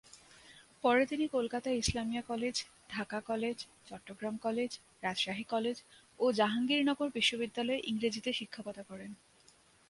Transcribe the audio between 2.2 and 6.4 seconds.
college, Dhaka college, Chittagong college, Rajshahi college O